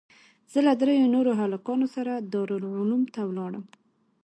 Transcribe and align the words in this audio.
زه 0.51 0.59
له 0.67 0.73
درېو 0.81 1.13
نورو 1.15 1.31
هلکانو 1.41 1.87
سره 1.95 2.13
دارالعلوم 2.33 3.03
ته 3.13 3.21
ولاړم. 3.29 3.65